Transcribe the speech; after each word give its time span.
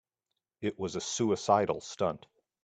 It 0.61 0.79
was 0.79 0.95
a 0.95 0.99
suicidal 0.99 1.79
stunt. 1.79 2.25